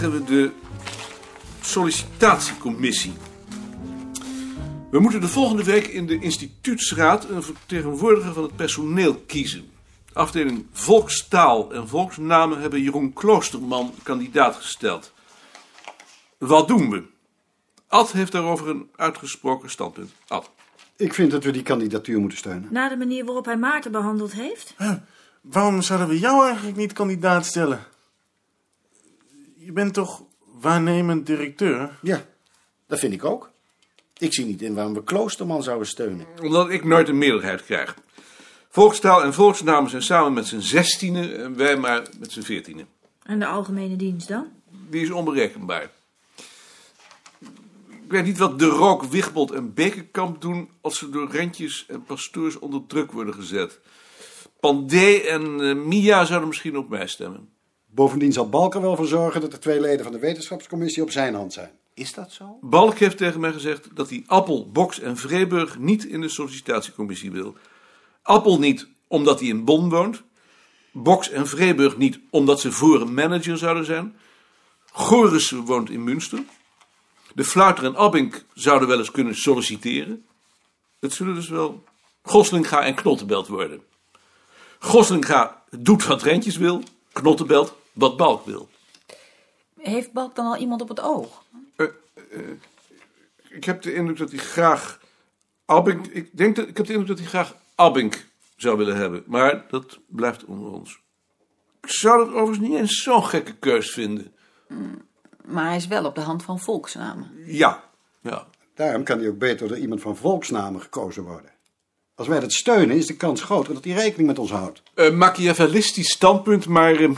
[0.00, 0.52] krijgen we de
[1.60, 3.12] sollicitatiecommissie.
[4.90, 9.70] We moeten de volgende week in de instituutsraad een vertegenwoordiger van het personeel kiezen.
[10.12, 15.12] Afdeling Volkstaal en Volksnamen hebben Jeroen Kloosterman kandidaat gesteld.
[16.38, 17.02] Wat doen we?
[17.88, 20.10] Ad heeft daarover een uitgesproken standpunt.
[20.28, 20.50] Ad.
[20.96, 22.68] Ik vind dat we die kandidatuur moeten steunen.
[22.70, 24.74] Na de manier waarop hij Maarten behandeld heeft?
[25.40, 27.86] Waarom zouden we jou eigenlijk niet kandidaat stellen?
[29.62, 30.22] Je bent toch
[30.60, 31.98] waarnemend directeur?
[32.02, 32.24] Ja,
[32.86, 33.50] dat vind ik ook.
[34.18, 36.26] Ik zie niet in waarom we Kloosterman zouden steunen.
[36.42, 37.96] Omdat ik nooit een meerderheid krijg.
[38.68, 42.86] Volkstaal en volksnamen zijn samen met z'n zestiende en wij maar met z'n veertiende.
[43.22, 44.46] En de algemene dienst dan?
[44.88, 45.90] Die is onberekenbaar.
[47.88, 52.04] Ik weet niet wat De Rook, Wigbold en Bekenkamp doen als ze door rentjes en
[52.04, 53.80] pastoors onder druk worden gezet.
[54.60, 57.48] Pandé en eh, Mia zouden misschien op mij stemmen.
[57.90, 61.10] Bovendien zal Balk er wel voor zorgen dat de twee leden van de wetenschapscommissie op
[61.10, 61.70] zijn hand zijn.
[61.94, 62.58] Is dat zo?
[62.60, 67.30] Balk heeft tegen mij gezegd dat hij Appel, Boks en Vreeburg niet in de sollicitatiecommissie
[67.30, 67.56] wil.
[68.22, 70.22] Appel niet omdat hij in Bonn woont.
[70.92, 74.16] Boks en Vreeburg niet omdat ze voor een manager zouden zijn.
[74.92, 76.42] Gorissen woont in Münster.
[77.34, 80.26] De Fluiter en Abink zouden wel eens kunnen solliciteren.
[81.00, 81.84] Het zullen dus wel
[82.22, 83.82] Goslinga en Knottenbelt worden.
[84.78, 86.82] Goslinga doet wat Rentjes wil,
[87.12, 88.68] Knottenbelt wat Balk wil.
[89.78, 91.42] Heeft Balk dan al iemand op het oog?
[93.48, 95.00] Ik heb de indruk dat hij graag
[95.64, 96.06] Abink.
[96.06, 99.64] Ik denk dat ik heb de indruk dat hij graag Abink zou willen hebben, maar
[99.68, 100.98] dat blijft onder ons.
[101.80, 104.34] Ik zou dat overigens niet eens zo'n gekke keus vinden.
[105.44, 107.30] Maar hij is wel op de hand van volksnamen.
[107.46, 107.84] Ja,
[108.20, 108.46] ja.
[108.74, 111.50] Daarom kan hij ook beter door iemand van volksnamen gekozen worden.
[112.14, 114.82] Als wij dat steunen, is de kans groter dat hij rekening met ons houdt.
[114.94, 117.14] Een machiavellistisch standpunt, maar ehm,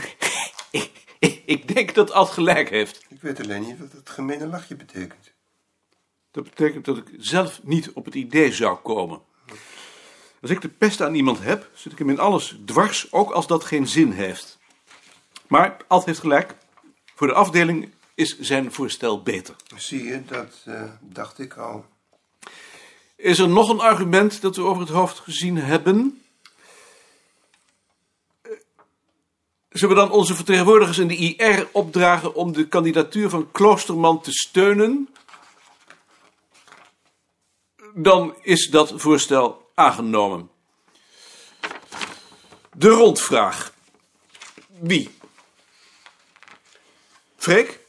[1.45, 3.05] ik denk dat Ad gelijk heeft.
[3.09, 5.31] Ik weet alleen niet wat het gemene lachje betekent.
[6.31, 9.21] Dat betekent dat ik zelf niet op het idee zou komen.
[10.41, 13.47] Als ik de pest aan iemand heb, zit ik hem in alles dwars, ook als
[13.47, 14.59] dat geen zin heeft.
[15.47, 16.55] Maar Ad heeft gelijk.
[17.15, 19.55] Voor de afdeling is zijn voorstel beter.
[19.75, 21.85] Zie je, dat eh, dacht ik al.
[23.15, 26.22] Is er nog een argument dat we over het hoofd gezien hebben?
[29.73, 34.31] Zullen we dan onze vertegenwoordigers in de IR opdragen om de kandidatuur van Kloosterman te
[34.31, 35.09] steunen?
[37.93, 40.49] Dan is dat voorstel aangenomen.
[42.73, 43.73] De rondvraag.
[44.79, 45.09] Wie?
[47.37, 47.79] Freek?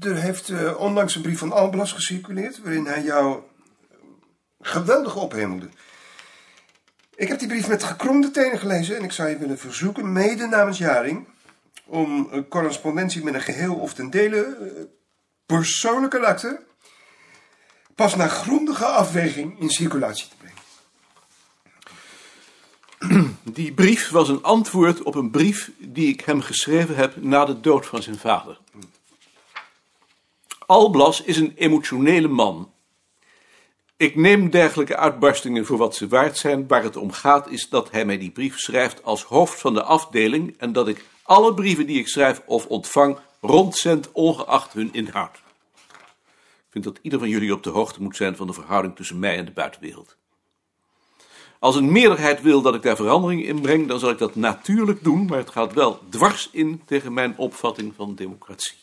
[0.00, 2.62] Er heeft eh, onlangs een brief van Alblas gecirculeerd...
[2.62, 3.42] waarin hij jou
[4.60, 5.68] geweldig ophemelde.
[7.18, 8.96] Ik heb die brief met gekromde tenen gelezen...
[8.96, 11.28] en ik zou je willen verzoeken, mede namens Jaring...
[11.84, 14.84] om een correspondentie met een geheel of ten dele eh,
[15.46, 16.62] persoonlijk karakter...
[17.94, 20.56] pas na grondige afweging in circulatie te brengen.
[23.58, 27.60] Die brief was een antwoord op een brief die ik hem geschreven heb na de
[27.60, 28.58] dood van zijn vader.
[30.66, 32.72] Alblas is een emotionele man.
[33.98, 36.66] Ik neem dergelijke uitbarstingen voor wat ze waard zijn.
[36.66, 39.82] Waar het om gaat is dat hij mij die brief schrijft als hoofd van de
[39.82, 45.36] afdeling en dat ik alle brieven die ik schrijf of ontvang rondzend ongeacht hun inhoud.
[45.36, 49.18] Ik vind dat ieder van jullie op de hoogte moet zijn van de verhouding tussen
[49.18, 50.16] mij en de buitenwereld.
[51.58, 55.04] Als een meerderheid wil dat ik daar verandering in breng, dan zal ik dat natuurlijk
[55.04, 58.76] doen, maar het gaat wel dwars in tegen mijn opvatting van democratie.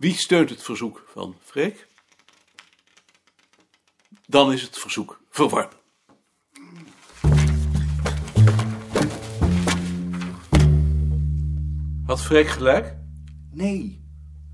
[0.00, 1.86] Wie steunt het verzoek van Freek?
[4.26, 5.78] Dan is het verzoek verworpen.
[12.06, 12.96] Had Freek gelijk?
[13.52, 14.04] Nee,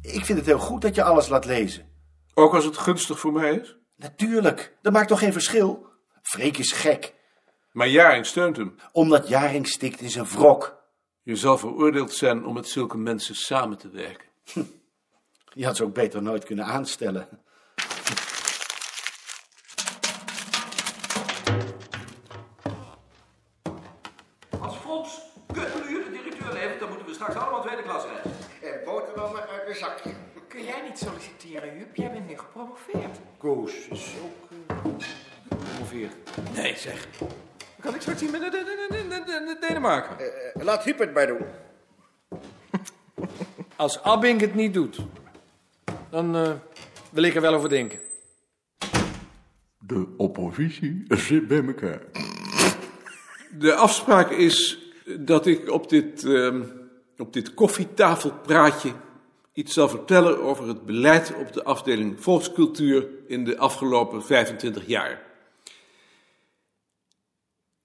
[0.03, 1.89] ik vind het heel goed dat je alles laat lezen.
[2.35, 3.77] Ook als het gunstig voor mij is?
[3.97, 5.87] Natuurlijk, dat maakt toch geen verschil?
[6.23, 7.15] Freek is gek,
[7.73, 8.75] Maar Jaring steunt hem.
[8.93, 10.83] omdat Jaring stikt in zijn wrok.
[11.23, 14.27] Je zal veroordeeld zijn om met zulke mensen samen te werken.
[15.57, 17.29] Je had ze ook beter nooit kunnen aanstellen.
[24.61, 25.21] Als Frans
[25.53, 28.33] Kutteluur de directeur levert, dan moeten we straks allemaal tweede klas rijden.
[28.63, 30.13] En boterhammen uit de zakje.
[30.49, 31.97] Kun jij niet solliciteren, Huub?
[31.97, 33.19] Jij bent nu gepromoveerd.
[33.39, 34.49] Koos is ook
[35.79, 36.11] ongeveer.
[36.55, 37.09] Nee, zeg.
[37.19, 37.29] Dan
[37.81, 40.19] kan ik straks niet met de, de, de, de, de, de Denemarken.
[40.19, 41.45] Eh, laat Huub het maar doen.
[43.77, 44.99] Als Abink het niet doet,
[46.17, 46.53] dan eh,
[47.11, 48.01] wil ik er wel over denken.
[49.79, 52.03] De oppositie zit bij elkaar.
[53.59, 54.79] De afspraak is
[55.19, 56.63] dat ik op dit, ehm,
[57.17, 58.93] op dit koffietafelpraatje
[59.53, 65.23] iets zal vertellen over het beleid op de afdeling volkscultuur in de afgelopen 25 jaar.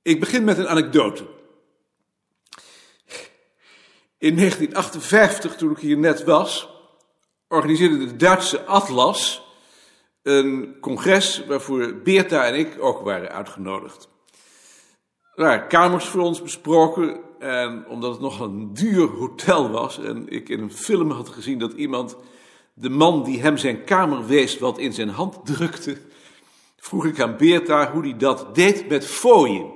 [0.02, 1.24] Ik begin met een anekdote.
[4.18, 6.81] In 1958, toen ik hier net was,
[7.52, 9.48] organiseerde de Duitse Atlas
[10.24, 14.10] een congres waarvoor Beerta en ik ook waren uitgenodigd.
[15.36, 20.30] Er waren kamers voor ons besproken en omdat het nogal een duur hotel was en
[20.30, 22.16] ik in een film had gezien dat iemand
[22.74, 25.98] de man die hem zijn kamer wees wat in zijn hand drukte,
[26.78, 29.72] vroeg ik aan Beerta hoe hij dat deed met fooien.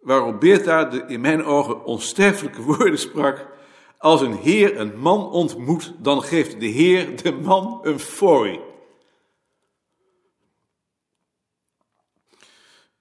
[0.00, 3.46] Waarop Beerta de in mijn ogen onsterfelijke woorden sprak,
[4.04, 8.60] als een heer een man ontmoet, dan geeft de heer de man een fooi.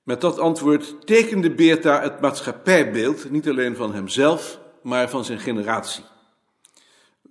[0.04, 6.04] Met dat antwoord tekende Beerta het maatschappijbeeld niet alleen van hemzelf, maar van zijn generatie.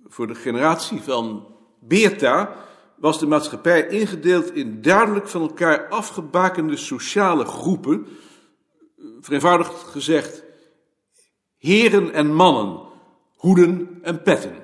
[0.07, 2.55] Voor de generatie van Beerta
[2.95, 8.07] was de maatschappij ingedeeld in duidelijk van elkaar afgebakende sociale groepen,
[9.19, 10.43] vereenvoudigd gezegd,
[11.57, 12.91] heren en mannen,
[13.43, 14.55] hoeden en petten.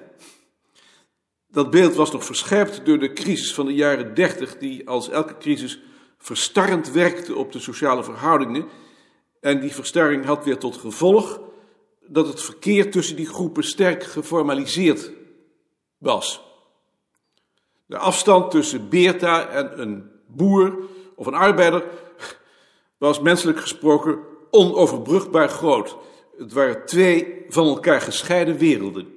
[1.48, 5.38] Dat beeld was nog verscherpt door de crisis van de jaren dertig, die als elke
[5.38, 5.80] crisis
[6.18, 8.68] verstarrend werkte op de sociale verhoudingen.
[9.40, 11.40] En die verstarring had weer tot gevolg
[12.08, 15.12] dat het verkeer tussen die groepen sterk geformaliseerd
[15.98, 16.42] was.
[17.86, 20.80] De afstand tussen Beerta en een boer
[21.16, 21.84] of een arbeider
[22.98, 25.98] was menselijk gesproken onoverbrugbaar groot.
[26.40, 29.14] Het waren twee van elkaar gescheiden werelden.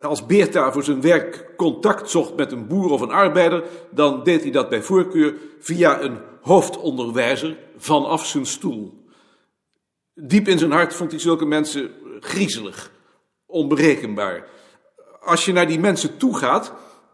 [0.00, 4.42] Als Beerta voor zijn werk contact zocht met een boer of een arbeider, dan deed
[4.42, 9.04] hij dat bij voorkeur via een hoofdonderwijzer vanaf zijn stoel.
[10.14, 11.90] Diep in zijn hart vond hij zulke mensen
[12.20, 12.90] griezelig,
[13.46, 14.46] onberekenbaar.
[15.20, 16.72] Als je naar die mensen toe gaat,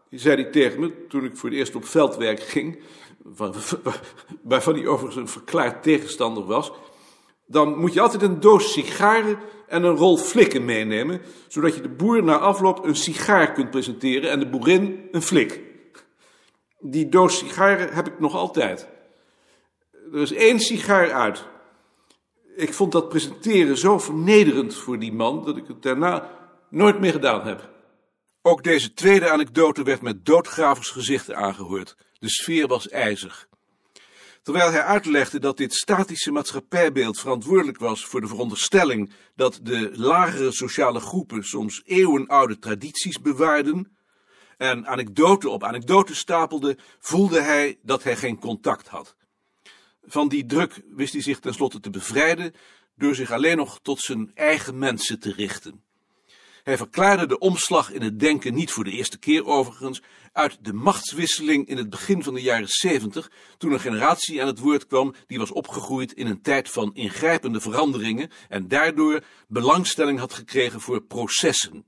[0.09, 2.79] zei hij tegen me toen ik voor het eerst op veldwerk ging,
[4.41, 6.71] waarvan hij overigens een verklaard tegenstander was,
[7.45, 11.89] dan moet je altijd een doos sigaren en een rol flikken meenemen, zodat je de
[11.89, 15.61] boer na afloop een sigaar kunt presenteren en de boerin een flik.
[16.79, 18.87] Die doos sigaren heb ik nog altijd.
[20.13, 21.45] Er is één sigaar uit.
[22.55, 26.29] Ik vond dat presenteren zo vernederend voor die man dat ik het daarna
[26.69, 27.69] nooit meer gedaan heb.
[28.41, 31.97] Ook deze tweede anekdote werd met doodgraversgezichten aangehoord.
[32.19, 33.47] De sfeer was ijzig.
[34.45, 40.51] Terwijl hij uitlegde dat dit statische maatschappijbeeld verantwoordelijk was voor de veronderstelling dat de lagere
[40.51, 43.97] sociale groepen soms eeuwenoude tradities bewaarden
[44.57, 49.15] en anekdote op anekdote stapelde, voelde hij dat hij geen contact had.
[50.03, 52.53] Van die druk wist hij zich tenslotte te bevrijden
[52.95, 55.84] door zich alleen nog tot zijn eigen mensen te richten.
[56.65, 60.01] Hij verklaarde de omslag in het denken niet voor de eerste keer overigens,
[60.31, 64.59] uit de machtswisseling in het begin van de jaren zeventig, toen een generatie aan het
[64.59, 70.33] woord kwam die was opgegroeid in een tijd van ingrijpende veranderingen en daardoor belangstelling had
[70.33, 71.85] gekregen voor processen.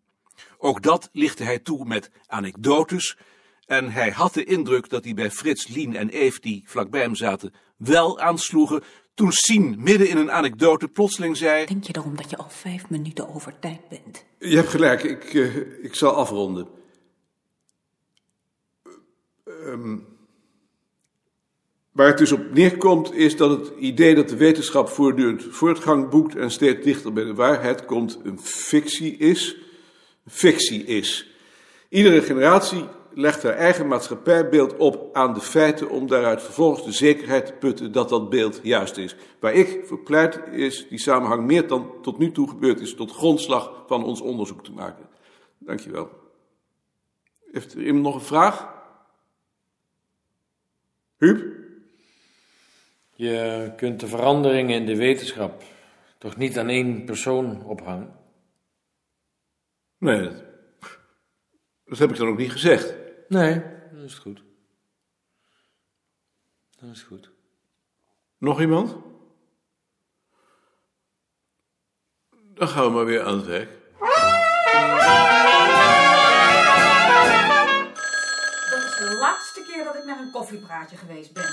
[0.58, 3.18] Ook dat lichtte hij toe met anekdotes
[3.66, 7.16] en hij had de indruk dat hij bij Frits, Lien en Eve, die vlakbij hem
[7.16, 8.84] zaten, wel aansloegen
[9.18, 11.66] toen Sien midden in een anekdote plotseling zei...
[11.66, 14.26] Denk je erom dat je al vijf minuten over tijd bent?
[14.40, 16.68] Je hebt gelijk, ik, uh, ik zal afronden.
[19.46, 20.06] Um,
[21.92, 26.36] waar het dus op neerkomt is dat het idee dat de wetenschap voortdurend voortgang boekt
[26.36, 29.58] en steeds dichter bij de waarheid komt, een fictie is.
[30.28, 31.30] Fictie is.
[31.90, 32.86] Iedere generatie
[33.18, 37.92] legt haar eigen maatschappijbeeld op aan de feiten om daaruit vervolgens de zekerheid te putten
[37.92, 39.16] dat dat beeld juist is.
[39.40, 43.12] Waar ik voor pleit is die samenhang meer dan tot nu toe gebeurd is tot
[43.12, 45.06] grondslag van ons onderzoek te maken.
[45.58, 46.10] Dankjewel.
[47.52, 48.74] Heeft er iemand nog een vraag?
[51.18, 51.56] Huub?
[53.14, 55.64] Je kunt de veranderingen in de wetenschap
[56.18, 58.16] toch niet aan één persoon ophangen?
[59.98, 60.44] Nee, dat,
[61.86, 63.06] dat heb ik dan ook niet gezegd.
[63.28, 64.42] Nee, dan is het goed.
[66.80, 67.30] Dan is het goed.
[68.38, 68.96] Nog iemand?
[72.32, 73.70] Dan gaan we maar weer aan het werk.
[78.70, 81.50] Dat is de laatste keer dat ik naar een koffiepraatje geweest ben.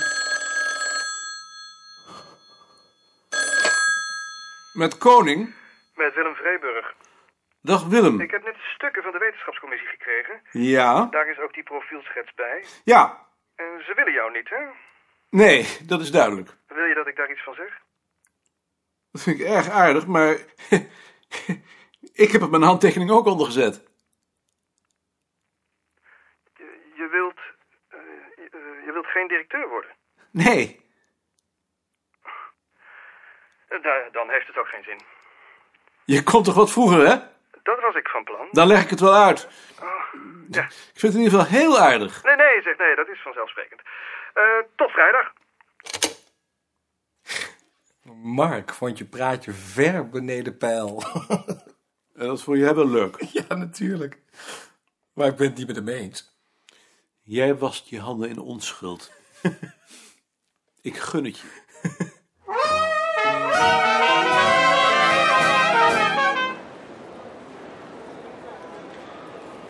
[4.73, 5.53] Met Koning?
[5.95, 6.93] Met Willem Vreeburg.
[7.65, 8.19] Dag Willem.
[8.21, 10.41] Ik heb net stukken van de wetenschapscommissie gekregen.
[10.51, 11.05] Ja?
[11.05, 12.65] Daar is ook die profielschets bij.
[12.83, 13.25] Ja.
[13.55, 14.57] En ze willen jou niet, hè?
[15.29, 16.49] Nee, dat is duidelijk.
[16.67, 17.81] Wil je dat ik daar iets van zeg?
[19.11, 20.31] Dat vind ik erg aardig, maar
[22.25, 23.83] ik heb er mijn handtekening ook onder gezet.
[26.57, 27.39] Je, je wilt...
[27.89, 27.99] eh,
[28.35, 29.91] je, eh, je wilt geen directeur worden.
[30.31, 30.83] Nee,
[33.67, 34.99] Eh, da- dan heeft het ook geen zin.
[36.05, 37.33] je komt toch wat vroeger, hè?
[37.65, 38.47] Dat was ik van plan.
[38.51, 39.47] Dan leg ik het wel uit.
[40.49, 40.63] Ja.
[40.63, 42.23] Ik vind het in ieder geval heel aardig.
[42.23, 43.81] Nee, nee, zeg nee, dat is vanzelfsprekend.
[44.33, 44.43] Eh,
[44.75, 45.33] tot vrijdag.
[48.23, 51.03] Mark vond je praatje ver beneden peil.
[52.15, 53.21] En dat vond jij wel leuk.
[53.31, 54.19] ja, natuurlijk.
[55.13, 56.37] Maar ik ben het niet met hem eens.
[57.21, 59.11] Jij wast je handen in onschuld.
[60.81, 61.63] ik gun het je.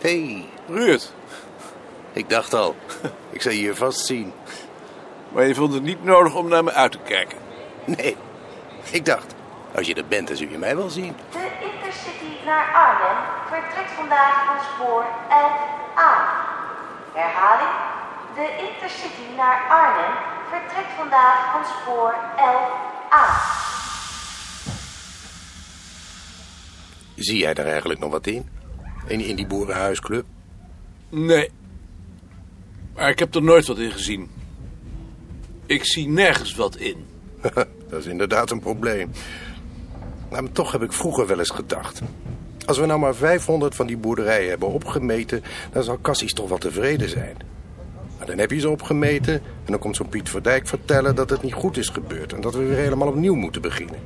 [0.05, 1.11] hey, Ruud.
[2.13, 2.75] ik dacht al.
[3.29, 4.33] Ik zou je hier vast zien.
[5.29, 7.37] Maar je vond het niet nodig om naar me uit te kijken.
[7.85, 8.17] Nee,
[8.91, 9.35] ik dacht,
[9.75, 11.15] als je er bent, dan zul je mij wel zien.
[11.31, 16.11] De Intercity naar Arnhem vertrekt vandaag van spoor 11A.
[17.13, 17.75] Herhaling.
[18.35, 20.13] De Intercity naar Arnhem
[20.49, 23.23] vertrekt vandaag van spoor 11A.
[27.15, 28.54] Zie jij daar eigenlijk nog wat in?
[29.07, 30.25] In, in die boerenhuisclub?
[31.09, 31.49] Nee.
[32.95, 34.29] Maar ik heb er nooit wat in gezien.
[35.65, 37.05] Ik zie nergens wat in.
[37.89, 39.11] dat is inderdaad een probleem.
[40.31, 42.01] Maar toch heb ik vroeger wel eens gedacht.
[42.65, 45.43] Als we nou maar 500 van die boerderijen hebben opgemeten...
[45.71, 47.37] dan zal Cassis toch wel tevreden zijn.
[48.17, 49.33] Maar dan heb je ze opgemeten...
[49.33, 52.33] en dan komt zo'n Piet Verdijk vertellen dat het niet goed is gebeurd...
[52.33, 53.99] en dat we weer helemaal opnieuw moeten beginnen.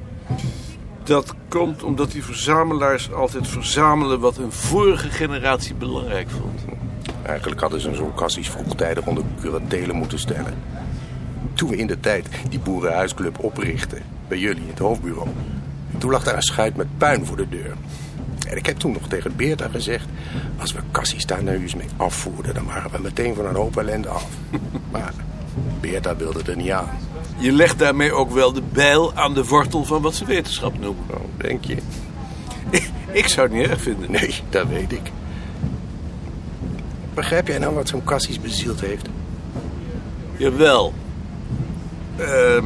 [1.10, 6.62] Dat komt omdat die verzamelaars altijd verzamelen wat een vorige generatie belangrijk vond.
[7.24, 10.54] Eigenlijk hadden ze zo'n Cassis vroegtijdig onder curatele moeten stellen.
[11.54, 14.02] Toen we in de tijd die boerenhuisclub oprichtten...
[14.28, 15.30] bij jullie in het hoofdbureau...
[15.98, 17.76] toen lag daar een schuit met puin voor de deur...
[18.50, 20.08] En ik heb toen nog tegen Beerta gezegd...
[20.60, 22.54] als we Cassis daar nou eens mee afvoerden...
[22.54, 24.28] dan waren we meteen van een hoop ellende af.
[24.92, 25.14] Maar
[25.80, 26.90] Beerta wilde er niet aan.
[27.40, 31.04] Je legt daarmee ook wel de bijl aan de wortel van wat ze wetenschap noemen.
[31.10, 31.78] Oh, denk je?
[33.12, 34.12] Ik zou het niet erg vinden.
[34.12, 35.12] Nee, dat weet ik.
[37.14, 39.08] Begrijp jij nou wat zo'n Cassis bezield heeft?
[40.38, 40.94] Jawel.
[42.18, 42.66] Ehm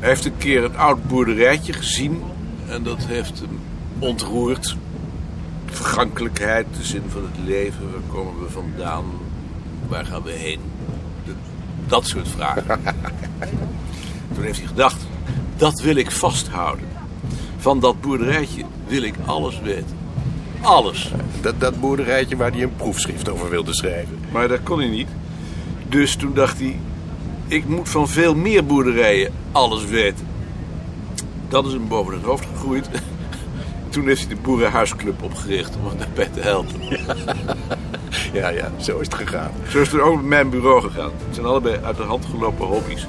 [0.00, 2.22] hij heeft een keer een oud boerderijtje gezien...
[2.68, 3.60] en dat heeft hem
[3.98, 4.76] ontroerd.
[5.66, 7.92] Vergankelijkheid, de zin van het leven.
[7.92, 9.04] Waar komen we vandaan?
[9.88, 10.60] Waar gaan we heen?
[11.86, 12.80] Dat soort vragen.
[14.34, 15.06] Toen heeft hij gedacht,
[15.56, 16.88] dat wil ik vasthouden.
[17.56, 19.96] Van dat boerderijtje wil ik alles weten.
[20.60, 21.12] Alles.
[21.40, 24.18] Dat, dat boerderijtje waar hij een proefschrift over wilde schrijven.
[24.32, 25.08] Maar dat kon hij niet.
[25.88, 26.78] Dus toen dacht hij,
[27.46, 30.26] ik moet van veel meer boerderijen alles weten.
[31.48, 32.88] Dat is hem boven het hoofd gegroeid.
[33.88, 36.80] Toen heeft hij de Boerenhuisclub opgericht om hem daarbij te helpen.
[36.88, 37.14] Ja,
[38.36, 39.50] ja, zo is het gegaan.
[39.68, 41.10] Zo is het ook met mijn bureau gegaan.
[41.26, 43.06] Het zijn allebei uit de hand gelopen hobby's.